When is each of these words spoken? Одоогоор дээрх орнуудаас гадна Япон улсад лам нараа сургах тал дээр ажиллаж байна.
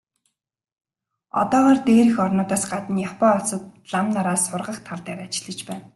Одоогоор 1.41 1.79
дээрх 1.87 2.15
орнуудаас 2.25 2.63
гадна 2.71 2.97
Япон 3.09 3.33
улсад 3.39 3.63
лам 3.91 4.07
нараа 4.15 4.37
сургах 4.45 4.77
тал 4.87 4.99
дээр 5.05 5.19
ажиллаж 5.25 5.59
байна. 5.67 5.85